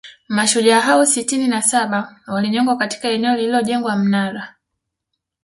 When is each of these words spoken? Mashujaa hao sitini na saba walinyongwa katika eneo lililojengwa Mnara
Mashujaa 0.27 0.79
hao 0.79 1.05
sitini 1.05 1.47
na 1.47 1.61
saba 1.61 2.21
walinyongwa 2.27 2.77
katika 2.77 3.09
eneo 3.09 3.35
lililojengwa 3.35 3.95
Mnara 3.95 4.55